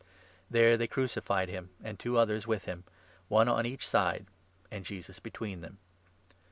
There 0.49 0.77
they 0.77 0.85
18 0.85 0.93
crucified 0.93 1.47
him, 1.49 1.69
and 1.83 1.99
two 1.99 2.17
others 2.17 2.47
with 2.47 2.65
him— 2.65 2.85
one 3.27 3.47
on 3.47 3.67
each 3.67 3.87
side, 3.87 4.25
and 4.71 4.83
Jesus 4.83 5.19
between 5.19 5.61
them. 5.61 5.77